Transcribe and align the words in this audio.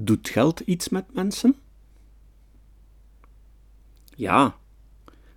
Doet 0.00 0.28
geld 0.28 0.60
iets 0.60 0.88
met 0.88 1.14
mensen? 1.14 1.56
Ja, 4.14 4.56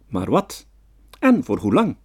maar 0.07 0.29
wat? 0.29 0.67
En 1.19 1.43
voor 1.43 1.57
hoe 1.59 1.73
lang? 1.73 1.95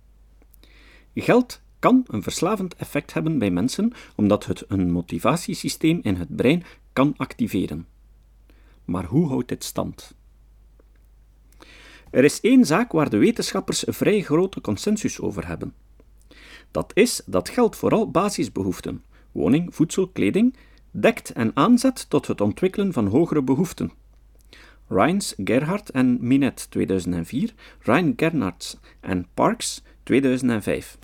Geld 1.14 1.60
kan 1.78 2.04
een 2.06 2.22
verslavend 2.22 2.74
effect 2.74 3.12
hebben 3.12 3.38
bij 3.38 3.50
mensen 3.50 3.92
omdat 4.14 4.46
het 4.46 4.64
een 4.68 4.90
motivatiesysteem 4.90 6.00
in 6.02 6.14
het 6.14 6.36
brein 6.36 6.64
kan 6.92 7.14
activeren. 7.16 7.86
Maar 8.84 9.04
hoe 9.04 9.28
houdt 9.28 9.48
dit 9.48 9.64
stand? 9.64 10.14
Er 12.10 12.24
is 12.24 12.40
één 12.40 12.64
zaak 12.64 12.92
waar 12.92 13.10
de 13.10 13.18
wetenschappers 13.18 13.84
vrij 13.86 14.22
grote 14.22 14.60
consensus 14.60 15.20
over 15.20 15.46
hebben. 15.46 15.74
Dat 16.70 16.90
is 16.94 17.22
dat 17.26 17.48
geld 17.48 17.76
vooral 17.76 18.10
basisbehoeften, 18.10 19.04
woning, 19.32 19.74
voedsel, 19.74 20.08
kleding, 20.08 20.56
dekt 21.00 21.32
en 21.32 21.50
aanzet 21.54 22.10
tot 22.10 22.26
het 22.26 22.40
ontwikkelen 22.40 22.92
van 22.92 23.06
hogere 23.06 23.42
behoeften. 23.42 23.92
Ryans, 24.88 25.34
Gerhardt 25.44 25.90
en 25.90 26.18
Minet 26.20 26.70
2004, 26.70 27.54
Ryan 27.82 28.12
Gernards 28.16 28.76
en 29.00 29.26
Parks 29.34 29.82
2005. 30.02 30.98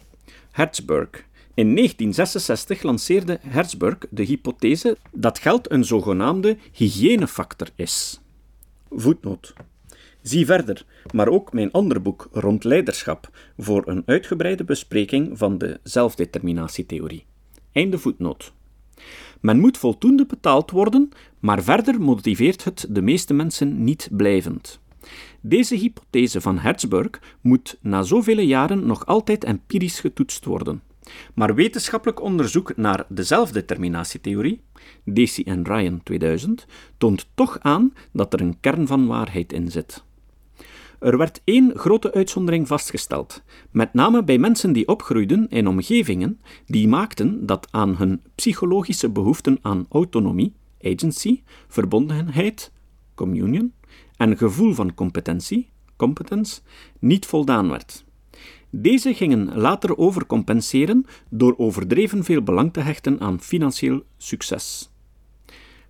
Hertzberg. 0.50 1.10
In 1.54 1.74
1966 1.74 2.82
lanceerde 2.82 3.38
Hertzberg 3.42 3.98
de 4.10 4.22
hypothese 4.22 4.96
dat 5.10 5.38
geld 5.38 5.70
een 5.70 5.84
zogenaamde 5.84 6.56
hygiënefactor 6.72 7.68
is. 7.74 8.20
Voetnoot. 8.90 9.52
Zie 10.22 10.46
verder, 10.46 10.84
maar 11.12 11.28
ook 11.28 11.52
mijn 11.52 11.70
andere 11.70 12.00
boek 12.00 12.28
rond 12.32 12.64
leiderschap 12.64 13.30
voor 13.58 13.82
een 13.88 14.02
uitgebreide 14.06 14.64
bespreking 14.64 15.38
van 15.38 15.58
de 15.58 15.80
zelfdeterminatietheorie. 15.82 17.24
Einde 17.72 17.98
voetnoot. 17.98 18.52
Men 19.42 19.60
moet 19.60 19.78
voldoende 19.78 20.26
betaald 20.26 20.70
worden, 20.70 21.08
maar 21.38 21.62
verder 21.62 22.00
motiveert 22.00 22.64
het 22.64 22.86
de 22.88 23.02
meeste 23.02 23.34
mensen 23.34 23.84
niet 23.84 24.08
blijvend. 24.12 24.80
Deze 25.40 25.74
hypothese 25.74 26.40
van 26.40 26.58
Hertzberg 26.58 27.10
moet 27.40 27.78
na 27.80 28.02
zoveel 28.02 28.40
jaren 28.40 28.86
nog 28.86 29.06
altijd 29.06 29.44
empirisch 29.44 30.00
getoetst 30.00 30.44
worden. 30.44 30.82
Maar 31.34 31.54
wetenschappelijk 31.54 32.22
onderzoek 32.22 32.76
naar 32.76 33.04
de 33.08 33.22
zelfdeterminatietheorie, 33.22 34.60
Dacey 35.04 35.44
en 35.44 35.64
Ryan 35.64 36.00
2000, 36.02 36.66
toont 36.98 37.26
toch 37.34 37.58
aan 37.60 37.92
dat 38.12 38.32
er 38.32 38.40
een 38.40 38.60
kern 38.60 38.86
van 38.86 39.06
waarheid 39.06 39.52
in 39.52 39.70
zit. 39.70 40.04
Er 41.02 41.18
werd 41.18 41.40
één 41.44 41.78
grote 41.78 42.12
uitzondering 42.12 42.66
vastgesteld, 42.68 43.42
met 43.70 43.94
name 43.94 44.24
bij 44.24 44.38
mensen 44.38 44.72
die 44.72 44.88
opgroeiden 44.88 45.48
in 45.48 45.66
omgevingen 45.66 46.40
die 46.66 46.88
maakten 46.88 47.46
dat 47.46 47.68
aan 47.70 47.96
hun 47.96 48.22
psychologische 48.34 49.10
behoeften 49.10 49.58
aan 49.62 49.86
autonomie, 49.88 50.54
agency, 50.82 51.42
verbondenheid, 51.68 52.72
communion 53.14 53.72
en 54.16 54.36
gevoel 54.36 54.74
van 54.74 54.94
competentie, 54.94 55.70
competence, 55.96 56.60
niet 56.98 57.26
voldaan 57.26 57.68
werd. 57.68 58.04
Deze 58.70 59.14
gingen 59.14 59.58
later 59.58 59.98
overcompenseren 59.98 61.06
door 61.28 61.54
overdreven 61.56 62.24
veel 62.24 62.42
belang 62.42 62.72
te 62.72 62.80
hechten 62.80 63.20
aan 63.20 63.40
financieel 63.40 64.02
succes. 64.16 64.90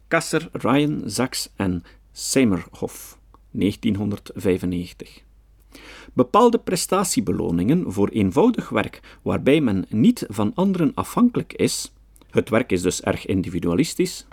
Kasser, 0.08 0.48
Ryan, 0.52 1.02
Sachs 1.06 1.52
en 1.56 1.82
Seymerhoff 2.12 3.20
1995. 3.52 5.22
Bepaalde 6.12 6.58
prestatiebeloningen 6.58 7.92
voor 7.92 8.08
eenvoudig 8.08 8.68
werk 8.68 9.18
waarbij 9.22 9.60
men 9.60 9.84
niet 9.88 10.26
van 10.28 10.52
anderen 10.54 10.92
afhankelijk 10.94 11.52
is, 11.52 11.92
het 12.30 12.48
werk 12.48 12.72
is 12.72 12.82
dus 12.82 13.02
erg 13.02 13.26
individualistisch, 13.26 14.26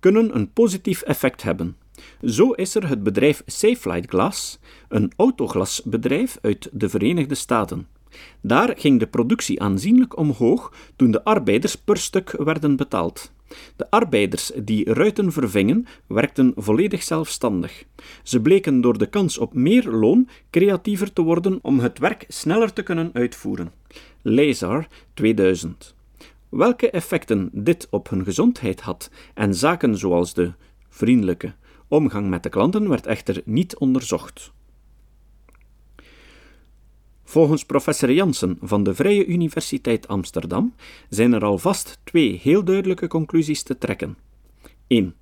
kunnen 0.00 0.34
een 0.34 0.52
positief 0.52 1.02
effect 1.02 1.42
hebben. 1.42 1.76
Zo 2.22 2.50
is 2.50 2.74
er 2.74 2.88
het 2.88 3.02
bedrijf 3.02 3.42
Safelight 3.46 4.10
Glass, 4.10 4.58
een 4.88 5.12
autoglasbedrijf 5.16 6.38
uit 6.40 6.68
de 6.72 6.88
Verenigde 6.88 7.34
Staten. 7.34 7.86
Daar 8.40 8.74
ging 8.78 8.98
de 8.98 9.06
productie 9.06 9.62
aanzienlijk 9.62 10.16
omhoog 10.16 10.72
toen 10.96 11.10
de 11.10 11.24
arbeiders 11.24 11.76
per 11.76 11.96
stuk 11.96 12.30
werden 12.30 12.76
betaald. 12.76 13.32
De 13.76 13.90
arbeiders 13.90 14.52
die 14.56 14.92
ruiten 14.92 15.32
vervingen, 15.32 15.86
werkten 16.06 16.52
volledig 16.56 17.02
zelfstandig. 17.02 17.84
Ze 18.22 18.40
bleken 18.40 18.80
door 18.80 18.98
de 18.98 19.06
kans 19.06 19.38
op 19.38 19.54
meer 19.54 19.90
loon 19.90 20.28
creatiever 20.50 21.12
te 21.12 21.22
worden 21.22 21.58
om 21.62 21.78
het 21.78 21.98
werk 21.98 22.24
sneller 22.28 22.72
te 22.72 22.82
kunnen 22.82 23.10
uitvoeren. 23.12 23.72
Lazar 24.22 24.86
2000. 25.14 25.94
Welke 26.48 26.90
effecten 26.90 27.50
dit 27.52 27.86
op 27.90 28.10
hun 28.10 28.24
gezondheid 28.24 28.80
had 28.80 29.10
en 29.34 29.54
zaken 29.54 29.98
zoals 29.98 30.34
de 30.34 30.52
vriendelijke 30.88 31.54
omgang 31.88 32.28
met 32.28 32.42
de 32.42 32.48
klanten 32.48 32.88
werd 32.88 33.06
echter 33.06 33.42
niet 33.44 33.76
onderzocht. 33.76 34.52
Volgens 37.28 37.64
professor 37.64 38.12
Jansen 38.12 38.58
van 38.60 38.82
de 38.82 38.94
Vrije 38.94 39.26
Universiteit 39.26 40.08
Amsterdam 40.08 40.74
zijn 41.08 41.32
er 41.32 41.44
alvast 41.44 42.00
twee 42.04 42.38
heel 42.42 42.64
duidelijke 42.64 43.06
conclusies 43.06 43.62
te 43.62 43.78
trekken. 43.78 44.16
1. 44.86 45.14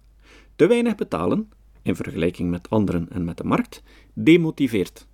Te 0.56 0.66
weinig 0.66 0.95
betalen, 0.95 1.50
in 1.83 1.97
vergelijking 1.97 2.50
met 2.50 2.71
anderen 2.71 3.09
en 3.11 3.25
met 3.25 3.37
de 3.37 3.45
markt, 3.45 3.83
demotiveert. 4.15 5.06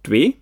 2. 0.00 0.40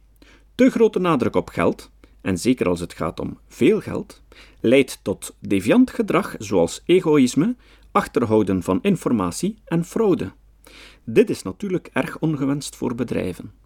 Te 0.54 0.70
grote 0.70 0.98
nadruk 0.98 1.36
op 1.36 1.48
geld, 1.48 1.90
en 2.20 2.38
zeker 2.38 2.68
als 2.68 2.80
het 2.80 2.92
gaat 2.92 3.20
om 3.20 3.38
veel 3.48 3.80
geld, 3.80 4.22
leidt 4.60 4.98
tot 5.02 5.36
deviant 5.40 5.90
gedrag 5.90 6.34
zoals 6.38 6.82
egoïsme, 6.84 7.56
achterhouden 7.90 8.62
van 8.62 8.78
informatie 8.82 9.58
en 9.64 9.84
fraude. 9.84 10.32
Dit 11.04 11.30
is 11.30 11.42
natuurlijk 11.42 11.90
erg 11.92 12.18
ongewenst 12.18 12.76
voor 12.76 12.94
bedrijven. 12.94 13.61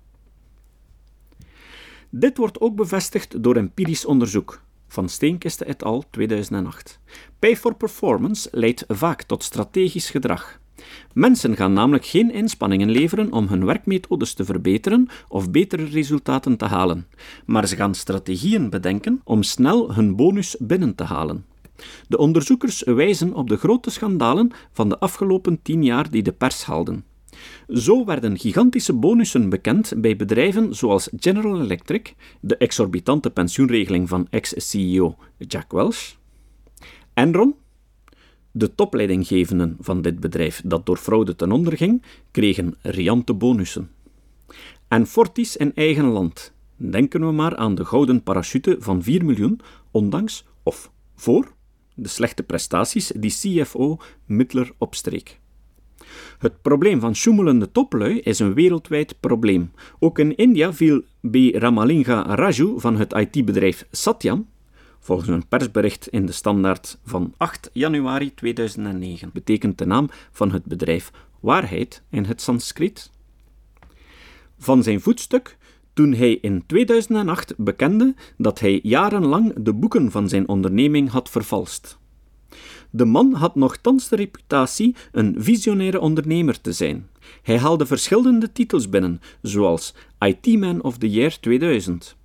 Dit 2.11 2.37
wordt 2.37 2.61
ook 2.61 2.77
bevestigd 2.77 3.43
door 3.43 3.56
empirisch 3.56 4.05
onderzoek 4.05 4.62
van 4.89 5.09
Steenkiste 5.09 5.65
et 5.65 5.84
al. 5.84 6.05
2008. 6.11 7.00
Pay 7.39 7.56
for 7.56 7.75
performance 7.75 8.49
leidt 8.53 8.84
vaak 8.89 9.22
tot 9.22 9.43
strategisch 9.43 10.11
gedrag. 10.11 10.61
Mensen 11.12 11.56
gaan 11.56 11.72
namelijk 11.72 12.06
geen 12.06 12.33
inspanningen 12.33 12.91
leveren 12.91 13.33
om 13.33 13.47
hun 13.47 13.65
werkmethodes 13.65 14.34
te 14.34 14.45
verbeteren 14.45 15.09
of 15.28 15.50
betere 15.50 15.84
resultaten 15.84 16.56
te 16.56 16.65
halen, 16.65 17.06
maar 17.47 17.69
ze 17.69 17.77
gaan 17.77 17.95
strategieën 17.95 18.71
bedenken 18.71 19.21
om 19.25 19.43
snel 19.43 19.95
hun 19.95 20.16
bonus 20.16 20.56
binnen 20.59 20.95
te 20.95 21.05
halen. 21.05 21.45
De 22.09 22.19
onderzoekers 22.19 22.83
wijzen 22.83 23.34
op 23.34 23.49
de 23.49 23.56
grote 23.56 23.91
schandalen 23.91 24.53
van 24.72 24.89
de 24.89 24.99
afgelopen 24.99 25.62
tien 25.62 25.84
jaar 25.84 26.11
die 26.11 26.22
de 26.22 26.33
pers 26.33 26.65
haalden. 26.65 27.05
Zo 27.69 28.05
werden 28.05 28.39
gigantische 28.39 28.93
bonussen 28.93 29.49
bekend 29.49 29.93
bij 29.97 30.17
bedrijven 30.17 30.75
zoals 30.75 31.09
General 31.19 31.61
Electric, 31.61 32.15
de 32.41 32.57
exorbitante 32.57 33.31
pensioenregeling 33.31 34.09
van 34.09 34.27
ex-CEO 34.31 35.17
Jack 35.39 35.73
Welch, 35.73 36.17
Enron, 37.15 37.55
de 38.53 38.75
topleidinggevenden 38.75 39.77
van 39.81 40.03
dit 40.03 40.21
bedrijf 40.21 40.62
dat 40.65 40.87
door 40.87 40.97
fraude 40.97 41.37
ten 41.37 41.53
onder 41.53 41.77
ging, 41.77 42.03
kregen 42.31 42.75
riante 42.83 43.34
bonussen. 43.34 43.91
En 44.89 45.07
Fortis 45.07 45.57
in 45.57 45.75
eigen 45.75 46.05
land. 46.05 46.55
Denken 46.77 47.27
we 47.27 47.33
maar 47.33 47.57
aan 47.57 47.75
de 47.75 47.84
gouden 47.84 48.23
parachute 48.23 48.77
van 48.78 49.03
4 49.03 49.25
miljoen, 49.25 49.61
ondanks 49.91 50.45
of 50.63 50.91
voor 51.15 51.55
de 51.95 52.09
slechte 52.09 52.43
prestaties 52.43 53.13
die 53.17 53.31
CFO 53.31 53.99
Mittler 54.25 54.73
opstreek. 54.78 55.41
Het 56.38 56.62
probleem 56.62 57.00
van 57.00 57.15
sjoemelende 57.15 57.72
toplui 57.72 58.21
is 58.21 58.38
een 58.38 58.54
wereldwijd 58.54 59.21
probleem. 59.21 59.71
Ook 59.99 60.19
in 60.19 60.37
India 60.37 60.72
viel 60.72 61.03
B. 61.31 61.34
Ramalinga 61.53 62.34
Raju 62.34 62.81
van 62.81 62.97
het 62.97 63.12
IT-bedrijf 63.12 63.87
Satyam, 63.91 64.47
volgens 65.00 65.28
een 65.28 65.49
persbericht 65.49 66.09
in 66.09 66.27
de 66.27 66.32
Standaard 66.32 66.99
van 67.04 67.34
8 67.37 67.71
januari 67.72 68.34
2009, 68.34 69.31
betekent 69.32 69.78
de 69.78 69.86
naam 69.86 70.09
van 70.33 70.53
het 70.53 70.65
bedrijf 70.65 71.10
waarheid 71.41 72.03
in 72.10 72.24
het 72.24 72.41
Sanskriet, 72.41 73.10
van 74.59 74.83
zijn 74.83 75.01
voetstuk 75.01 75.57
toen 75.92 76.12
hij 76.12 76.33
in 76.33 76.66
2008 76.66 77.54
bekende 77.57 78.15
dat 78.36 78.60
hij 78.60 78.80
jarenlang 78.83 79.53
de 79.57 79.72
boeken 79.72 80.10
van 80.10 80.28
zijn 80.28 80.48
onderneming 80.48 81.10
had 81.10 81.30
vervalst. 81.30 81.98
De 82.91 83.04
man 83.04 83.33
had 83.33 83.54
nogthans 83.54 84.09
de 84.09 84.16
reputatie 84.16 84.94
een 85.12 85.34
visionaire 85.38 86.00
ondernemer 86.00 86.60
te 86.60 86.72
zijn. 86.72 87.09
Hij 87.42 87.59
haalde 87.59 87.86
verschillende 87.86 88.53
titels 88.53 88.88
binnen, 88.88 89.21
zoals 89.42 89.94
IT 90.18 90.59
Man 90.59 90.83
of 90.83 90.98
the 90.98 91.10
Year 91.10 91.41
2000, 91.41 92.16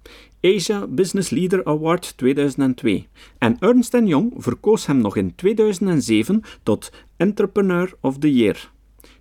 Asia 0.41 0.87
Business 0.87 1.29
Leader 1.29 1.63
Award 1.65 2.17
2002 2.17 3.07
en 3.37 3.57
Ernst 3.59 3.93
Young 4.03 4.33
verkoos 4.37 4.85
hem 4.85 4.97
nog 4.97 5.15
in 5.15 5.35
2007 5.35 6.41
tot 6.63 6.91
Entrepreneur 7.17 7.93
of 7.99 8.17
the 8.17 8.33
Year. 8.33 8.71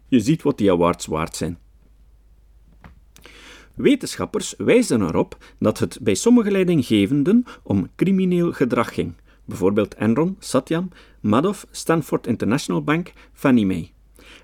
Je 0.09 0.21
ziet 0.21 0.43
wat 0.43 0.59
die 0.59 0.71
awards 0.71 1.07
waard 1.07 1.37
zijn. 1.37 1.59
Wetenschappers 3.75 4.55
wijzen 4.59 5.03
erop 5.03 5.37
dat 5.59 5.79
het 5.79 5.99
bij 6.03 6.15
sommige 6.15 6.51
leidinggevenden 6.51 7.45
om 7.63 7.89
crimineel 7.97 8.53
gedrag 8.53 8.95
ging, 8.95 9.15
bijvoorbeeld 9.51 9.95
Enron, 9.95 10.37
Satyam, 10.39 10.89
Madoff, 11.21 11.67
Stanford 11.71 12.27
International 12.27 12.85
Bank, 12.85 13.13
Fannie 13.33 13.67
Mae. 13.67 13.91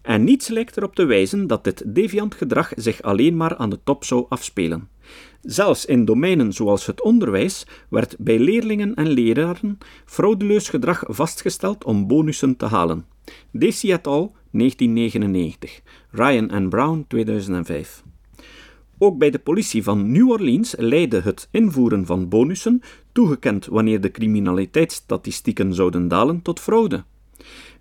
En 0.03 0.25
niets 0.25 0.49
lijkt 0.49 0.77
erop 0.77 0.95
te 0.95 1.05
wijzen 1.05 1.47
dat 1.47 1.65
dit 1.65 1.83
deviant 1.87 2.35
gedrag 2.35 2.73
zich 2.77 3.03
alleen 3.03 3.37
maar 3.37 3.57
aan 3.57 3.71
de 3.71 3.79
top 3.85 4.05
zou 4.05 4.27
afspelen. 4.29 4.89
Zelfs 5.41 5.85
in 5.85 6.05
domeinen 6.05 6.53
zoals 6.53 6.87
het 6.87 7.03
onderwijs 7.03 7.67
werd 7.89 8.17
bij 8.19 8.39
leerlingen 8.39 8.95
en 8.95 9.09
leraren 9.09 9.79
fraudeleus 10.05 10.69
gedrag 10.69 11.05
vastgesteld 11.07 11.85
om 11.85 12.07
bonussen 12.07 12.57
te 12.57 12.67
halen. 12.67 13.07
Desi 13.51 13.93
et 13.93 14.07
al. 14.07 14.35
1999. 14.51 15.81
Ryan 16.11 16.51
and 16.51 16.69
Brown 16.69 17.05
2005. 17.09 18.03
Ook 18.99 19.19
bij 19.19 19.31
de 19.31 19.39
politie 19.39 19.83
van 19.83 20.13
New 20.13 20.31
Orleans 20.31 20.75
leidde 20.79 21.21
het 21.21 21.49
invoeren 21.51 22.07
van 22.07 22.29
bonussen, 22.29 22.81
toegekend 23.13 23.67
wanneer 23.67 24.01
de 24.01 24.11
criminaliteitsstatistieken 24.11 25.75
zouden 25.75 26.09
dalen, 26.09 26.43
tot 26.43 26.61
fraude. 26.61 27.05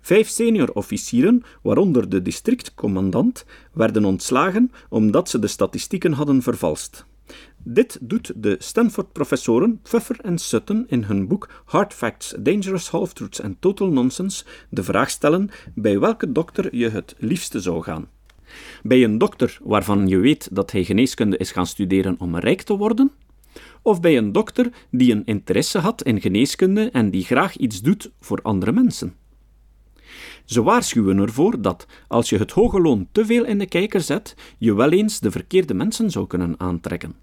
Vijf 0.00 0.28
senior-officieren, 0.28 1.42
waaronder 1.62 2.08
de 2.08 2.22
districtcommandant, 2.22 3.44
werden 3.72 4.04
ontslagen 4.04 4.70
omdat 4.88 5.28
ze 5.28 5.38
de 5.38 5.46
statistieken 5.46 6.12
hadden 6.12 6.42
vervalst. 6.42 7.06
Dit 7.62 7.98
doet 8.00 8.32
de 8.36 8.56
Stanford-professoren 8.58 9.80
Pfeffer 9.82 10.16
en 10.20 10.38
Sutton 10.38 10.84
in 10.88 11.02
hun 11.04 11.28
boek 11.28 11.48
Hard 11.64 11.94
Facts, 11.94 12.34
Dangerous 12.38 12.88
Half-Truths 12.88 13.40
and 13.40 13.60
Total 13.60 13.88
Nonsense 13.88 14.44
de 14.68 14.82
vraag 14.82 15.10
stellen 15.10 15.50
bij 15.74 15.98
welke 15.98 16.32
dokter 16.32 16.76
je 16.76 16.88
het 16.88 17.14
liefste 17.18 17.60
zou 17.60 17.82
gaan. 17.82 18.08
Bij 18.82 19.04
een 19.04 19.18
dokter 19.18 19.58
waarvan 19.62 20.08
je 20.08 20.18
weet 20.18 20.48
dat 20.52 20.70
hij 20.70 20.84
geneeskunde 20.84 21.36
is 21.36 21.52
gaan 21.52 21.66
studeren 21.66 22.16
om 22.18 22.36
rijk 22.36 22.62
te 22.62 22.76
worden? 22.76 23.12
Of 23.82 24.00
bij 24.00 24.16
een 24.16 24.32
dokter 24.32 24.70
die 24.90 25.12
een 25.12 25.24
interesse 25.24 25.78
had 25.78 26.02
in 26.02 26.20
geneeskunde 26.20 26.90
en 26.90 27.10
die 27.10 27.24
graag 27.24 27.56
iets 27.56 27.80
doet 27.82 28.10
voor 28.20 28.40
andere 28.42 28.72
mensen? 28.72 29.14
Ze 30.44 30.62
waarschuwen 30.62 31.18
ervoor 31.18 31.60
dat, 31.60 31.86
als 32.08 32.28
je 32.28 32.38
het 32.38 32.50
hoge 32.50 32.80
loon 32.80 33.08
te 33.12 33.26
veel 33.26 33.44
in 33.44 33.58
de 33.58 33.66
kijker 33.66 34.00
zet, 34.00 34.34
je 34.58 34.74
wel 34.74 34.90
eens 34.90 35.20
de 35.20 35.30
verkeerde 35.30 35.74
mensen 35.74 36.10
zou 36.10 36.26
kunnen 36.26 36.54
aantrekken. 36.58 37.14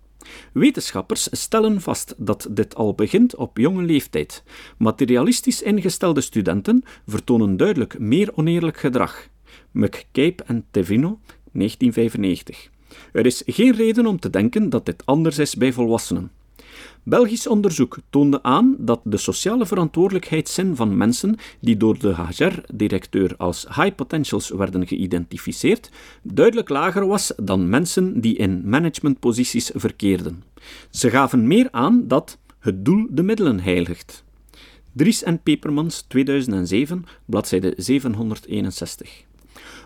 Wetenschappers 0.53 1.27
stellen 1.31 1.81
vast 1.81 2.15
dat 2.17 2.47
dit 2.51 2.75
al 2.75 2.93
begint 2.93 3.35
op 3.35 3.57
jonge 3.57 3.83
leeftijd. 3.83 4.43
Materialistisch 4.77 5.61
ingestelde 5.61 6.21
studenten 6.21 6.83
vertonen 7.07 7.57
duidelijk 7.57 7.99
meer 7.99 8.31
oneerlijk 8.35 8.77
gedrag. 8.77 9.27
McCabe 9.73 10.43
en 10.45 10.65
Tevino, 10.71 11.19
1995. 11.51 12.69
Er 13.11 13.25
is 13.25 13.43
geen 13.45 13.75
reden 13.75 14.05
om 14.05 14.19
te 14.19 14.29
denken 14.29 14.69
dat 14.69 14.85
dit 14.85 15.05
anders 15.05 15.37
is 15.37 15.55
bij 15.55 15.73
volwassenen. 15.73 16.31
Belgisch 17.03 17.47
onderzoek 17.47 17.97
toonde 18.09 18.43
aan 18.43 18.75
dat 18.79 19.01
de 19.03 19.17
sociale 19.17 19.65
verantwoordelijkheidszin 19.65 20.75
van 20.75 20.97
mensen 20.97 21.35
die 21.59 21.77
door 21.77 21.99
de 21.99 22.15
HR-directeur 22.15 23.33
als 23.37 23.65
high 23.67 23.95
potentials 23.95 24.49
werden 24.49 24.87
geïdentificeerd, 24.87 25.89
duidelijk 26.21 26.69
lager 26.69 27.07
was 27.07 27.33
dan 27.37 27.69
mensen 27.69 28.21
die 28.21 28.35
in 28.35 28.69
managementposities 28.69 29.71
verkeerden. 29.73 30.43
Ze 30.89 31.09
gaven 31.09 31.47
meer 31.47 31.67
aan 31.71 32.07
dat 32.07 32.37
het 32.59 32.85
doel 32.85 33.07
de 33.09 33.23
middelen 33.23 33.59
heiligt. 33.59 34.23
Dries 34.91 35.23
en 35.23 35.41
Pepermans 35.41 36.01
2007, 36.01 37.05
bladzijde 37.25 37.73
761. 37.77 39.23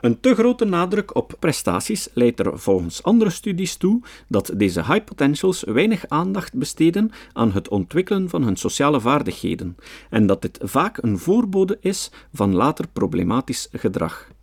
Een 0.02 0.20
te 0.20 0.36
grote 0.36 0.66
nadruk 0.66 1.16
op 1.16 1.34
prestaties 1.40 2.10
leidt 2.14 2.40
er 2.40 2.60
volgens 2.60 3.04
andere 3.04 3.30
studies 3.30 3.76
toe 3.76 4.02
dat 4.28 4.52
deze 4.56 4.84
high 4.84 5.04
potentials 5.04 5.64
weinig 5.64 6.08
aandacht 6.08 6.54
besteden 6.54 7.12
aan 7.34 7.52
het 7.52 7.70
ontwikkelen 7.70 8.30
van 8.30 8.44
hun 8.44 8.56
sociale 8.56 9.00
vaardigheden 9.00 9.78
en 10.10 10.28
dat 10.28 10.42
dit 10.42 10.60
vaak 10.62 10.98
een 10.98 11.18
voorbode 11.18 11.78
is 11.82 12.12
van 12.34 12.56
later 12.56 12.88
problematisch 12.94 13.68
gedrag. 13.72 14.36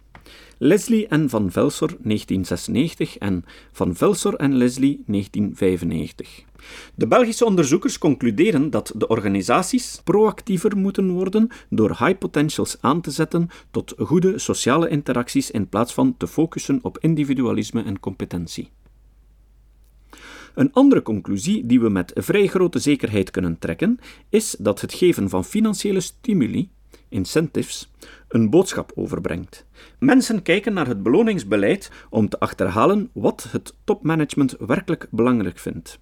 Leslie 0.58 1.06
en 1.06 1.28
Van 1.28 1.50
Velsor 1.50 1.88
1996 1.88 3.18
en 3.18 3.44
Van 3.72 3.94
Velsor 3.94 4.34
en 4.34 4.56
Leslie 4.56 5.02
1995. 5.06 6.44
De 6.94 7.06
Belgische 7.06 7.44
onderzoekers 7.44 7.98
concluderen 7.98 8.70
dat 8.70 8.92
de 8.96 9.08
organisaties 9.08 10.00
proactiever 10.04 10.76
moeten 10.76 11.10
worden 11.10 11.48
door 11.70 11.88
high 11.88 12.18
potentials 12.18 12.76
aan 12.80 13.00
te 13.00 13.10
zetten 13.10 13.48
tot 13.70 13.94
goede 13.98 14.38
sociale 14.38 14.88
interacties 14.88 15.50
in 15.50 15.68
plaats 15.68 15.94
van 15.94 16.16
te 16.16 16.26
focussen 16.26 16.78
op 16.82 16.98
individualisme 16.98 17.82
en 17.82 18.00
competentie. 18.00 18.70
Een 20.54 20.72
andere 20.72 21.02
conclusie 21.02 21.66
die 21.66 21.80
we 21.80 21.88
met 21.88 22.12
vrij 22.14 22.46
grote 22.46 22.78
zekerheid 22.78 23.30
kunnen 23.30 23.58
trekken, 23.58 23.98
is 24.28 24.56
dat 24.58 24.80
het 24.80 24.94
geven 24.94 25.28
van 25.28 25.44
financiële 25.44 26.00
stimuli 26.00 26.68
incentives, 27.14 27.90
een 28.28 28.50
boodschap 28.50 28.92
overbrengt. 28.94 29.66
Mensen 29.98 30.42
kijken 30.42 30.72
naar 30.72 30.86
het 30.86 31.02
beloningsbeleid 31.02 31.90
om 32.10 32.28
te 32.28 32.38
achterhalen 32.38 33.10
wat 33.12 33.46
het 33.50 33.74
topmanagement 33.84 34.56
werkelijk 34.58 35.06
belangrijk 35.10 35.58
vindt. 35.58 35.98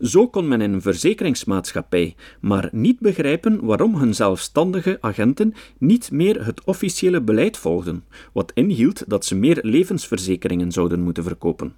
Zo 0.00 0.28
kon 0.28 0.48
men 0.48 0.60
in 0.60 0.72
een 0.72 0.82
verzekeringsmaatschappij 0.82 2.14
maar 2.40 2.68
niet 2.72 3.00
begrijpen 3.00 3.64
waarom 3.64 3.94
hun 3.94 4.14
zelfstandige 4.14 4.98
agenten 5.00 5.54
niet 5.78 6.10
meer 6.10 6.44
het 6.44 6.64
officiële 6.64 7.20
beleid 7.20 7.56
volgden, 7.56 8.04
wat 8.32 8.52
inhield 8.54 9.04
dat 9.06 9.24
ze 9.24 9.34
meer 9.34 9.58
levensverzekeringen 9.62 10.72
zouden 10.72 11.00
moeten 11.00 11.24
verkopen. 11.24 11.74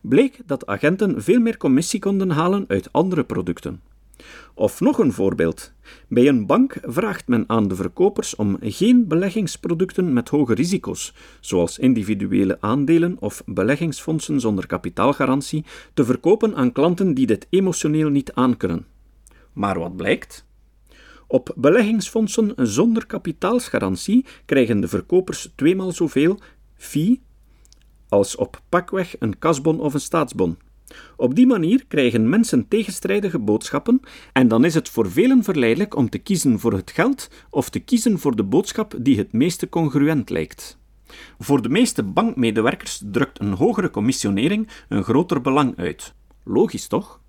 Bleek 0.00 0.40
dat 0.46 0.66
agenten 0.66 1.22
veel 1.22 1.40
meer 1.40 1.56
commissie 1.56 2.00
konden 2.00 2.30
halen 2.30 2.64
uit 2.68 2.92
andere 2.92 3.24
producten. 3.24 3.80
Of 4.54 4.80
nog 4.80 4.98
een 4.98 5.12
voorbeeld. 5.12 5.72
Bij 6.08 6.28
een 6.28 6.46
bank 6.46 6.78
vraagt 6.82 7.28
men 7.28 7.44
aan 7.46 7.68
de 7.68 7.74
verkopers 7.74 8.36
om 8.36 8.56
geen 8.60 9.08
beleggingsproducten 9.08 10.12
met 10.12 10.28
hoge 10.28 10.54
risico's, 10.54 11.14
zoals 11.40 11.78
individuele 11.78 12.60
aandelen 12.60 13.16
of 13.20 13.42
beleggingsfondsen 13.46 14.40
zonder 14.40 14.66
kapitaalgarantie, 14.66 15.64
te 15.94 16.04
verkopen 16.04 16.54
aan 16.54 16.72
klanten 16.72 17.14
die 17.14 17.26
dit 17.26 17.46
emotioneel 17.50 18.08
niet 18.08 18.32
aankunnen. 18.32 18.86
Maar 19.52 19.78
wat 19.78 19.96
blijkt? 19.96 20.46
Op 21.26 21.52
beleggingsfondsen 21.56 22.54
zonder 22.56 23.06
kapitaalsgarantie 23.06 24.24
krijgen 24.44 24.80
de 24.80 24.88
verkopers 24.88 25.52
tweemaal 25.54 25.92
zoveel 25.92 26.38
fee 26.76 27.22
als 28.08 28.36
op 28.36 28.62
pakweg 28.68 29.16
een 29.18 29.38
kasbon 29.38 29.80
of 29.80 29.94
een 29.94 30.00
staatsbon. 30.00 30.56
Op 31.16 31.34
die 31.34 31.46
manier 31.46 31.84
krijgen 31.88 32.28
mensen 32.28 32.68
tegenstrijdige 32.68 33.38
boodschappen 33.38 34.00
en 34.32 34.48
dan 34.48 34.64
is 34.64 34.74
het 34.74 34.88
voor 34.88 35.10
velen 35.10 35.44
verleidelijk 35.44 35.96
om 35.96 36.08
te 36.08 36.18
kiezen 36.18 36.60
voor 36.60 36.72
het 36.72 36.90
geld 36.90 37.30
of 37.50 37.70
te 37.70 37.78
kiezen 37.78 38.18
voor 38.18 38.36
de 38.36 38.44
boodschap 38.44 38.94
die 38.98 39.18
het 39.18 39.32
meeste 39.32 39.68
congruent 39.68 40.30
lijkt. 40.30 40.78
Voor 41.38 41.62
de 41.62 41.68
meeste 41.68 42.02
bankmedewerkers 42.02 43.02
drukt 43.04 43.40
een 43.40 43.52
hogere 43.52 43.90
commissionering 43.90 44.68
een 44.88 45.04
groter 45.04 45.40
belang 45.40 45.76
uit. 45.76 46.14
Logisch 46.44 46.86
toch? 46.86 47.20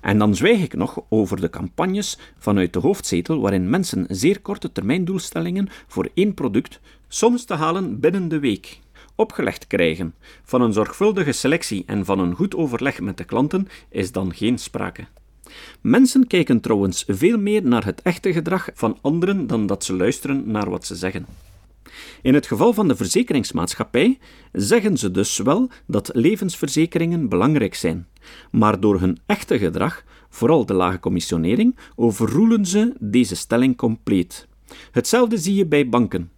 En 0.00 0.18
dan 0.18 0.34
zwijg 0.34 0.62
ik 0.62 0.74
nog 0.74 1.00
over 1.08 1.40
de 1.40 1.50
campagnes 1.50 2.18
vanuit 2.38 2.72
de 2.72 2.78
hoofdzetel 2.78 3.40
waarin 3.40 3.70
mensen 3.70 4.06
zeer 4.08 4.40
korte 4.40 4.72
termijndoelstellingen 4.72 5.68
voor 5.86 6.10
één 6.14 6.34
product 6.34 6.80
soms 7.08 7.44
te 7.44 7.54
halen 7.54 8.00
binnen 8.00 8.28
de 8.28 8.38
week 8.38 8.82
opgelegd 9.14 9.66
krijgen. 9.66 10.14
Van 10.44 10.60
een 10.62 10.72
zorgvuldige 10.72 11.32
selectie 11.32 11.82
en 11.86 12.04
van 12.04 12.18
een 12.18 12.34
goed 12.34 12.54
overleg 12.56 13.00
met 13.00 13.16
de 13.16 13.24
klanten 13.24 13.68
is 13.88 14.12
dan 14.12 14.34
geen 14.34 14.58
sprake. 14.58 15.04
Mensen 15.80 16.26
kijken 16.26 16.60
trouwens 16.60 17.04
veel 17.06 17.38
meer 17.38 17.62
naar 17.62 17.84
het 17.84 18.02
echte 18.02 18.32
gedrag 18.32 18.68
van 18.74 18.98
anderen 19.00 19.46
dan 19.46 19.66
dat 19.66 19.84
ze 19.84 19.96
luisteren 19.96 20.50
naar 20.50 20.70
wat 20.70 20.86
ze 20.86 20.94
zeggen. 20.94 21.26
In 22.22 22.34
het 22.34 22.46
geval 22.46 22.72
van 22.72 22.88
de 22.88 22.96
verzekeringsmaatschappij 22.96 24.18
zeggen 24.52 24.96
ze 24.96 25.10
dus 25.10 25.38
wel 25.38 25.68
dat 25.86 26.10
levensverzekeringen 26.12 27.28
belangrijk 27.28 27.74
zijn, 27.74 28.06
maar 28.50 28.80
door 28.80 29.00
hun 29.00 29.18
echte 29.26 29.58
gedrag, 29.58 30.04
vooral 30.28 30.66
de 30.66 30.74
lage 30.74 31.00
commissionering, 31.00 31.76
overroelen 31.94 32.66
ze 32.66 32.92
deze 32.98 33.36
stelling 33.36 33.76
compleet. 33.76 34.46
Hetzelfde 34.90 35.38
zie 35.38 35.54
je 35.54 35.66
bij 35.66 35.88
banken. 35.88 36.30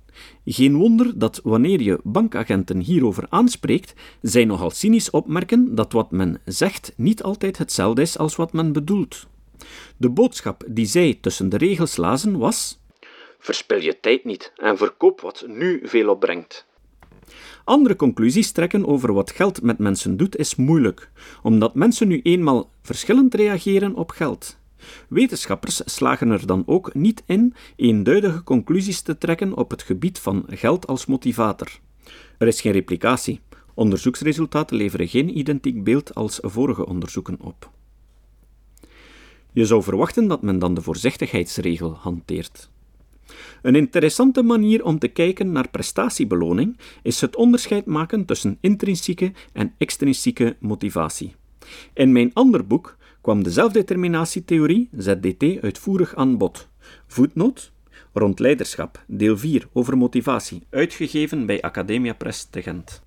Geen 0.45 0.77
wonder 0.77 1.19
dat 1.19 1.41
wanneer 1.45 1.81
je 1.81 2.01
bankagenten 2.03 2.81
hierover 2.81 3.27
aanspreekt, 3.29 3.95
zij 4.23 4.45
nogal 4.45 4.71
cynisch 4.71 5.11
opmerken 5.11 5.75
dat 5.75 5.93
wat 5.93 6.11
men 6.11 6.41
zegt 6.45 6.93
niet 6.97 7.23
altijd 7.23 7.59
hetzelfde 7.59 8.03
is 8.03 8.19
als 8.19 8.37
wat 8.37 8.53
men 8.53 8.73
bedoelt. 8.73 9.27
De 9.97 10.09
boodschap 10.09 10.65
die 10.67 10.87
zij 10.87 11.19
tussen 11.21 11.49
de 11.49 11.57
regels 11.57 11.97
lazen 11.97 12.39
was: 12.39 12.79
Verspil 13.39 13.81
je 13.81 14.01
tijd 14.01 14.25
niet 14.25 14.53
en 14.57 14.77
verkoop 14.77 15.21
wat 15.21 15.45
nu 15.47 15.81
veel 15.83 16.09
opbrengt. 16.09 16.67
Andere 17.65 17.97
conclusies 17.97 18.53
trekken 18.53 18.87
over 18.87 19.13
wat 19.13 19.31
geld 19.31 19.63
met 19.63 19.79
mensen 19.79 20.17
doet 20.17 20.37
is 20.37 20.55
moeilijk, 20.55 21.11
omdat 21.43 21.75
mensen 21.75 22.09
nu 22.09 22.21
eenmaal 22.23 22.71
verschillend 22.83 23.35
reageren 23.35 23.95
op 23.95 24.11
geld. 24.11 24.59
Wetenschappers 25.09 25.83
slagen 25.85 26.31
er 26.31 26.47
dan 26.47 26.63
ook 26.67 26.95
niet 26.95 27.23
in 27.27 27.55
eenduidige 27.77 28.43
conclusies 28.43 29.01
te 29.01 29.19
trekken 29.19 29.57
op 29.57 29.71
het 29.71 29.83
gebied 29.83 30.19
van 30.19 30.45
geld 30.49 30.87
als 30.87 31.07
motivator. 31.07 31.69
Er 32.39 32.47
is 32.47 32.61
geen 32.61 32.73
replicatie. 32.73 33.41
Onderzoeksresultaten 33.75 34.77
leveren 34.77 35.09
geen 35.09 35.39
identiek 35.39 35.85
beeld 35.85 36.15
als 36.15 36.39
vorige 36.43 36.87
onderzoeken 36.87 37.37
op. 37.41 37.71
Je 39.53 39.67
zou 39.67 39.83
verwachten 39.83 40.29
dat 40.29 40.43
men 40.43 40.59
dan 40.59 40.75
de 40.75 40.83
voorzichtigheidsregel 40.83 41.95
hanteert. 41.95 42.71
Een 43.63 43.75
interessante 43.75 44.43
manier 44.43 44.85
om 44.85 44.99
te 44.99 45.09
kijken 45.09 45.53
naar 45.53 45.69
prestatiebeloning 45.69 46.77
is 47.03 47.21
het 47.21 47.37
onderscheid 47.37 47.87
maken 47.87 48.25
tussen 48.25 48.59
intrinsieke 48.61 49.33
en 49.53 49.75
extrinsieke 49.79 50.57
motivatie. 50.61 51.35
In 51.95 52.13
mijn 52.13 52.31
ander 52.35 52.67
boek 52.67 52.97
kwam 53.27 53.43
de 53.43 53.51
zelfdeterminatietheorie, 53.51 54.89
ZDT, 54.97 55.63
uitvoerig 55.63 56.15
aan 56.15 56.37
bod. 56.39 56.69
Voetnoot 57.07 57.73
rond 58.13 58.39
leiderschap, 58.39 59.05
deel 59.07 59.39
4 59.39 59.69
over 59.73 59.97
motivatie, 59.97 60.63
uitgegeven 60.71 61.47
bij 61.47 61.61
Academia 61.63 62.13
Press 62.13 62.47
te 62.51 62.63
Gent. 62.63 63.03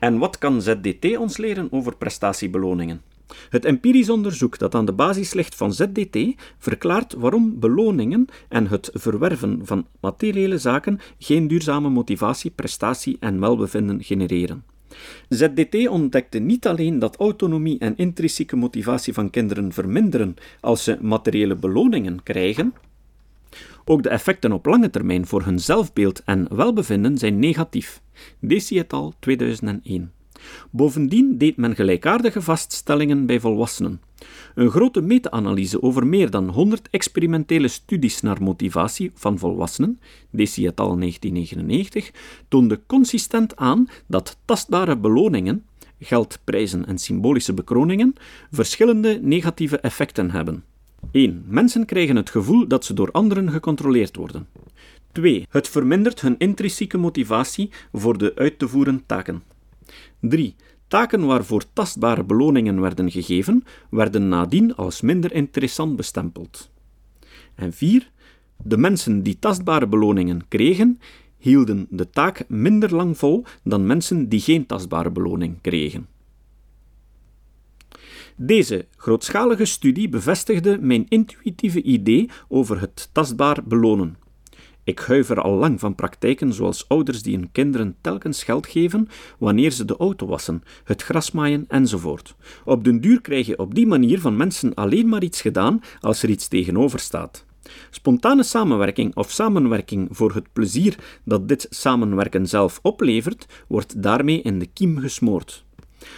En 0.00 0.18
wat 0.18 0.38
kan 0.38 0.62
ZDT 0.62 1.16
ons 1.16 1.36
leren 1.36 1.72
over 1.72 1.96
prestatiebeloningen? 1.96 3.02
Het 3.48 3.64
empirisch 3.64 4.10
onderzoek 4.10 4.58
dat 4.58 4.74
aan 4.74 4.84
de 4.84 4.92
basis 4.92 5.34
ligt 5.34 5.54
van 5.54 5.72
ZDT 5.72 6.18
verklaart 6.58 7.12
waarom 7.12 7.58
beloningen 7.58 8.26
en 8.48 8.66
het 8.66 8.90
verwerven 8.92 9.60
van 9.62 9.86
materiële 10.00 10.58
zaken 10.58 11.00
geen 11.18 11.48
duurzame 11.48 11.88
motivatie, 11.88 12.50
prestatie 12.50 13.16
en 13.20 13.40
welbevinden 13.40 14.02
genereren. 14.02 14.64
ZDT 15.28 15.88
ontdekte 15.88 16.38
niet 16.38 16.66
alleen 16.66 16.98
dat 16.98 17.16
autonomie 17.16 17.78
en 17.78 17.96
intrinsieke 17.96 18.56
motivatie 18.56 19.12
van 19.12 19.30
kinderen 19.30 19.72
verminderen 19.72 20.36
als 20.60 20.84
ze 20.84 20.98
materiële 21.00 21.56
beloningen 21.56 22.22
krijgen, 22.22 22.74
ook 23.84 24.02
de 24.02 24.08
effecten 24.08 24.52
op 24.52 24.66
lange 24.66 24.90
termijn 24.90 25.26
voor 25.26 25.42
hun 25.42 25.58
zelfbeeld 25.58 26.22
en 26.24 26.56
welbevinden 26.56 27.18
zijn 27.18 27.38
negatief. 27.38 28.00
Desi 28.40 28.78
et 28.78 28.92
al. 28.92 29.14
2001. 29.18 30.12
Bovendien 30.70 31.38
deed 31.38 31.56
men 31.56 31.74
gelijkaardige 31.74 32.42
vaststellingen 32.42 33.26
bij 33.26 33.40
volwassenen. 33.40 34.00
Een 34.54 34.70
grote 34.70 35.00
meta-analyse 35.00 35.82
over 35.82 36.06
meer 36.06 36.30
dan 36.30 36.48
100 36.48 36.88
experimentele 36.90 37.68
studies 37.68 38.20
naar 38.20 38.42
motivatie 38.42 39.10
van 39.14 39.38
volwassenen, 39.38 40.00
Desi 40.30 40.66
et 40.66 40.80
al. 40.80 40.98
1999, 40.98 42.10
toonde 42.48 42.80
consistent 42.86 43.56
aan 43.56 43.88
dat 44.06 44.38
tastbare 44.44 44.96
beloningen, 44.96 45.64
geld, 46.00 46.38
prijzen 46.44 46.86
en 46.86 46.98
symbolische 46.98 47.54
bekroningen, 47.54 48.14
verschillende 48.50 49.18
negatieve 49.22 49.78
effecten 49.78 50.30
hebben. 50.30 50.64
1. 51.10 51.44
Mensen 51.46 51.84
krijgen 51.84 52.16
het 52.16 52.30
gevoel 52.30 52.68
dat 52.68 52.84
ze 52.84 52.94
door 52.94 53.10
anderen 53.10 53.50
gecontroleerd 53.50 54.16
worden. 54.16 54.48
2. 55.12 55.46
Het 55.48 55.68
vermindert 55.68 56.20
hun 56.20 56.34
intrinsieke 56.38 56.98
motivatie 56.98 57.70
voor 57.92 58.18
de 58.18 58.32
uit 58.34 58.58
te 58.58 58.68
voeren 58.68 59.02
taken. 59.06 59.42
3. 60.20 60.54
Taken 60.88 61.26
waarvoor 61.26 61.62
tastbare 61.72 62.24
beloningen 62.24 62.80
werden 62.80 63.10
gegeven, 63.10 63.64
werden 63.90 64.28
nadien 64.28 64.74
als 64.74 65.00
minder 65.00 65.32
interessant 65.32 65.96
bestempeld. 65.96 66.70
En 67.54 67.72
4. 67.72 68.10
De 68.62 68.76
mensen 68.76 69.22
die 69.22 69.38
tastbare 69.38 69.86
beloningen 69.86 70.48
kregen, 70.48 71.00
hielden 71.38 71.86
de 71.90 72.10
taak 72.10 72.44
minder 72.48 72.94
lang 72.94 73.18
vol 73.18 73.44
dan 73.62 73.86
mensen 73.86 74.28
die 74.28 74.40
geen 74.40 74.66
tastbare 74.66 75.10
beloning 75.10 75.60
kregen. 75.60 76.06
Deze 78.36 78.86
grootschalige 78.96 79.64
studie 79.64 80.08
bevestigde 80.08 80.78
mijn 80.78 81.06
intuïtieve 81.08 81.82
idee 81.82 82.30
over 82.48 82.80
het 82.80 83.08
tastbaar 83.12 83.62
belonen. 83.64 84.16
Ik 84.86 84.98
huiver 84.98 85.40
al 85.40 85.54
lang 85.54 85.80
van 85.80 85.94
praktijken 85.94 86.52
zoals 86.52 86.88
ouders 86.88 87.22
die 87.22 87.36
hun 87.36 87.52
kinderen 87.52 87.96
telkens 88.00 88.44
geld 88.44 88.66
geven 88.66 89.08
wanneer 89.38 89.70
ze 89.70 89.84
de 89.84 89.96
auto 89.96 90.26
wassen, 90.26 90.62
het 90.84 91.02
gras 91.02 91.30
maaien 91.30 91.64
enzovoort. 91.68 92.34
Op 92.64 92.84
den 92.84 93.00
duur 93.00 93.20
krijg 93.20 93.46
je 93.46 93.58
op 93.58 93.74
die 93.74 93.86
manier 93.86 94.20
van 94.20 94.36
mensen 94.36 94.74
alleen 94.74 95.08
maar 95.08 95.22
iets 95.22 95.40
gedaan 95.40 95.80
als 96.00 96.22
er 96.22 96.28
iets 96.28 96.48
tegenover 96.48 96.98
staat. 96.98 97.44
Spontane 97.90 98.42
samenwerking 98.42 99.16
of 99.16 99.30
samenwerking 99.30 100.08
voor 100.10 100.34
het 100.34 100.52
plezier 100.52 100.96
dat 101.24 101.48
dit 101.48 101.66
samenwerken 101.70 102.46
zelf 102.46 102.78
oplevert, 102.82 103.46
wordt 103.68 104.02
daarmee 104.02 104.42
in 104.42 104.58
de 104.58 104.66
kiem 104.66 104.98
gesmoord. 104.98 105.64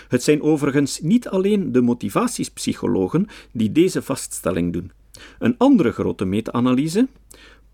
Het 0.08 0.22
zijn 0.22 0.42
overigens 0.42 1.00
niet 1.00 1.28
alleen 1.28 1.72
de 1.72 1.80
motivatiepsychologen 1.80 3.26
die 3.52 3.72
deze 3.72 4.02
vaststelling 4.02 4.72
doen. 4.72 4.90
Een 5.38 5.54
andere 5.58 5.92
grote 5.92 6.24
meta-analyse, 6.24 7.08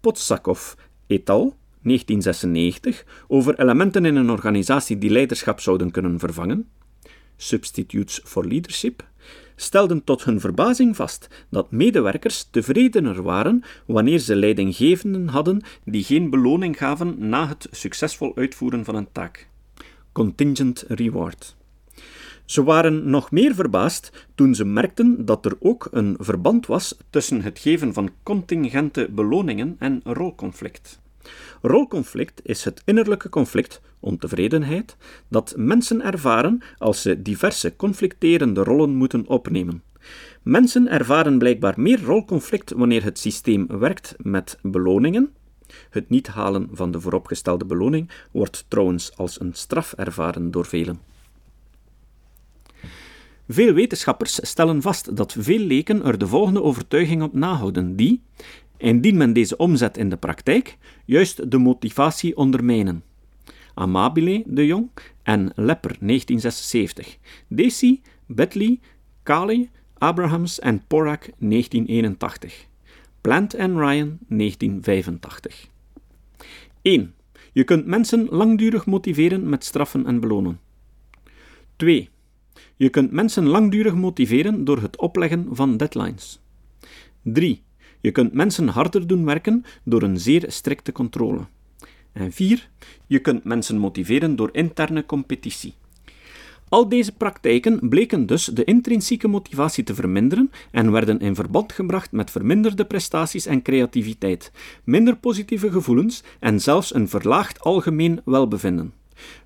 Potsakov 0.05 0.75
et 1.07 1.31
al. 1.31 1.55
1996, 1.85 3.05
over 3.29 3.61
elementen 3.61 4.05
in 4.05 4.17
een 4.17 4.31
organisatie 4.31 4.99
die 4.99 5.11
leiderschap 5.11 5.61
zouden 5.61 5.91
kunnen 5.91 6.19
vervangen, 6.19 6.69
Substitutes 7.37 8.21
for 8.25 8.47
Leadership, 8.47 9.05
stelden 9.57 10.05
tot 10.05 10.25
hun 10.25 10.41
verbazing 10.41 10.97
vast 10.97 11.29
dat 11.51 11.71
medewerkers 11.71 12.49
tevredener 12.51 13.23
waren 13.23 13.65
wanneer 13.87 14.19
ze 14.19 14.37
leidinggevenden 14.37 15.29
hadden 15.29 15.63
die 15.85 16.05
geen 16.05 16.31
beloning 16.31 16.79
gaven 16.79 17.29
na 17.29 17.49
het 17.49 17.69
succesvol 17.71 18.37
uitvoeren 18.37 18.85
van 18.85 18.95
een 18.95 19.13
taak. 19.13 19.49
Contingent 20.13 20.85
reward. 20.89 21.57
Ze 22.45 22.63
waren 22.63 23.11
nog 23.11 23.31
meer 23.31 23.55
verbaasd 23.55 24.27
toen 24.35 24.55
ze 24.55 24.65
merkten 24.65 25.25
dat 25.25 25.45
er 25.45 25.57
ook 25.61 25.89
een 25.91 26.17
verband 26.19 26.67
was 26.67 26.97
tussen 27.11 27.43
het 27.43 27.59
geven 27.59 27.93
van 27.93 28.11
contingente 28.23 29.09
beloningen 29.11 29.77
en 29.79 30.01
rolconflict. 30.05 31.01
Rolconflict 31.63 32.41
is 32.43 32.65
het 32.65 32.83
innerlijke 32.85 33.29
conflict, 33.29 33.81
ontevredenheid, 34.01 34.97
dat 35.29 35.55
mensen 35.57 36.03
ervaren 36.03 36.63
als 36.79 37.03
ze 37.03 37.23
diverse 37.23 37.77
conflicterende 37.77 38.63
rollen 38.63 38.95
moeten 38.95 39.27
opnemen. 39.27 39.83
Mensen 40.43 40.89
ervaren 40.89 41.39
blijkbaar 41.39 41.75
meer 41.77 42.03
rolconflict 42.03 42.73
wanneer 42.73 43.05
het 43.05 43.19
systeem 43.19 43.67
werkt 43.67 44.15
met 44.19 44.59
beloningen. 44.63 45.35
Het 45.91 46.09
niet 46.09 46.27
halen 46.27 46.69
van 46.73 46.91
de 46.91 47.01
vooropgestelde 47.01 47.65
beloning 47.65 48.11
wordt 48.31 48.65
trouwens 48.69 49.17
als 49.17 49.41
een 49.41 49.55
straf 49.55 49.93
ervaren 49.93 50.51
door 50.51 50.67
velen. 50.67 51.14
Veel 53.49 53.73
wetenschappers 53.73 54.39
stellen 54.43 54.83
vast 54.83 55.17
dat 55.17 55.37
veel 55.39 55.59
leken 55.59 56.05
er 56.05 56.19
de 56.19 56.27
volgende 56.27 56.63
overtuiging 56.63 57.23
op 57.23 57.35
nahouden, 57.35 57.97
die, 57.97 58.23
indien 58.77 59.17
men 59.17 59.33
deze 59.33 59.57
omzet 59.57 59.97
in 59.97 60.09
de 60.09 60.17
praktijk, 60.17 60.77
juist 61.05 61.51
de 61.51 61.59
motivatie 61.59 62.37
ondermijnen. 62.37 63.05
Amabile 63.75 64.43
de 64.47 64.67
Jong 64.67 64.91
en 65.23 65.53
Lepper 65.55 65.97
1976, 66.01 67.19
Deci, 67.49 68.03
Betley, 68.27 68.81
Kali, 69.23 69.71
Abrahams 69.99 70.59
en 70.59 70.87
Porak 70.87 71.31
1981, 71.39 72.67
Plant 73.21 73.55
en 73.55 73.79
Ryan 73.79 74.19
1985. 74.29 75.69
1. 76.83 77.15
Je 77.53 77.65
kunt 77.65 77.87
mensen 77.87 78.27
langdurig 78.31 78.87
motiveren 78.87 79.49
met 79.49 79.65
straffen 79.65 80.07
en 80.07 80.21
belonen. 80.21 80.61
2. 81.77 82.13
Je 82.77 82.89
kunt 82.89 83.13
mensen 83.13 83.47
langdurig 83.47 83.95
motiveren 83.95 84.65
door 84.65 84.79
het 84.79 84.97
opleggen 84.97 85.47
van 85.51 85.77
deadlines. 85.77 86.41
3. 87.23 87.63
Je 88.01 88.11
kunt 88.11 88.33
mensen 88.33 88.69
harder 88.69 89.07
doen 89.07 89.25
werken 89.25 89.65
door 89.85 90.03
een 90.03 90.21
zeer 90.21 90.45
strikte 90.47 90.93
controle. 90.93 91.47
En 92.13 92.33
4. 92.33 92.69
Je 93.07 93.19
kunt 93.19 93.45
mensen 93.45 93.79
motiveren 93.79 94.37
door 94.37 94.49
interne 94.53 95.07
competitie. 95.07 95.75
Al 96.69 96.89
deze 96.89 97.13
praktijken 97.13 97.89
bleken 97.89 98.27
dus 98.27 98.45
de 98.45 98.65
intrinsieke 98.65 99.29
motivatie 99.29 99.85
te 99.85 99.95
verminderen 99.95 100.51
en 100.71 100.93
werden 100.93 101.21
in 101.21 101.35
verband 101.35 101.73
gebracht 101.73 102.13
met 102.13 102.31
verminderde 102.31 102.85
prestaties 102.85 103.47
en 103.47 103.63
creativiteit, 103.63 104.53
minder 104.85 105.17
positieve 105.17 105.71
gevoelens 105.71 106.23
en 106.41 106.61
zelfs 106.61 106.95
een 106.95 107.09
verlaagd 107.09 107.61
algemeen 107.61 108.21
welbevinden. 108.25 108.93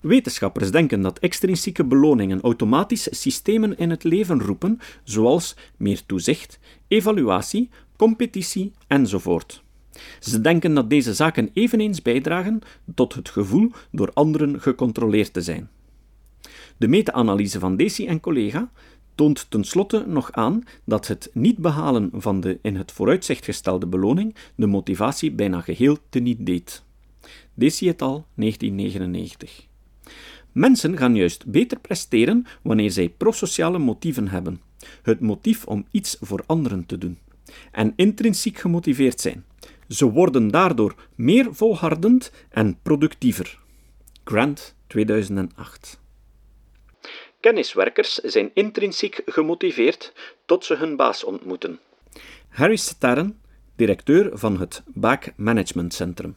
Wetenschappers 0.01 0.71
denken 0.71 1.01
dat 1.01 1.19
extrinsieke 1.19 1.85
beloningen 1.85 2.41
automatisch 2.41 3.07
systemen 3.11 3.77
in 3.77 3.89
het 3.89 4.03
leven 4.03 4.41
roepen, 4.41 4.79
zoals 5.03 5.55
meer 5.77 6.05
toezicht, 6.05 6.59
evaluatie, 6.87 7.69
competitie 7.95 8.73
enzovoort. 8.87 9.63
Ze 10.19 10.41
denken 10.41 10.73
dat 10.73 10.89
deze 10.89 11.13
zaken 11.13 11.49
eveneens 11.53 12.01
bijdragen 12.01 12.61
tot 12.95 13.13
het 13.13 13.29
gevoel 13.29 13.71
door 13.91 14.11
anderen 14.13 14.61
gecontroleerd 14.61 15.33
te 15.33 15.41
zijn. 15.41 15.69
De 16.77 16.87
meta-analyse 16.87 17.59
van 17.59 17.75
Deci 17.75 18.07
en 18.07 18.19
collega 18.19 18.71
toont 19.15 19.45
tenslotte 19.49 20.03
nog 20.07 20.31
aan 20.31 20.63
dat 20.85 21.07
het 21.07 21.29
niet 21.33 21.57
behalen 21.57 22.09
van 22.13 22.39
de 22.39 22.59
in 22.61 22.75
het 22.75 22.91
vooruitzicht 22.91 23.45
gestelde 23.45 23.87
beloning 23.87 24.35
de 24.55 24.67
motivatie 24.67 25.31
bijna 25.31 25.61
geheel 25.61 25.97
teniet 26.09 26.45
deed. 26.45 26.83
Deci 27.59 27.89
et 27.89 28.01
al. 28.01 28.25
1999. 28.35 29.67
Mensen 30.51 30.97
gaan 30.97 31.15
juist 31.15 31.45
beter 31.45 31.79
presteren 31.79 32.45
wanneer 32.61 32.91
zij 32.91 33.09
prosociale 33.09 33.79
motieven 33.79 34.27
hebben, 34.27 34.61
het 35.01 35.19
motief 35.19 35.65
om 35.65 35.85
iets 35.91 36.17
voor 36.21 36.43
anderen 36.45 36.85
te 36.85 36.97
doen, 36.97 37.19
en 37.71 37.93
intrinsiek 37.95 38.57
gemotiveerd 38.57 39.21
zijn. 39.21 39.45
Ze 39.87 40.11
worden 40.11 40.47
daardoor 40.47 40.95
meer 41.15 41.47
volhardend 41.51 42.31
en 42.49 42.79
productiever. 42.81 43.59
Grant 44.23 44.75
2008. 44.87 45.99
Kenniswerkers 47.39 48.15
zijn 48.15 48.51
intrinsiek 48.53 49.21
gemotiveerd 49.25 50.13
tot 50.45 50.65
ze 50.65 50.75
hun 50.75 50.95
baas 50.95 51.23
ontmoeten. 51.23 51.79
Harry 52.49 52.75
Starren, 52.75 53.41
directeur 53.75 54.37
van 54.37 54.59
het 54.59 54.83
Baak 54.85 55.33
Management 55.35 55.93
Centrum. 55.93 56.35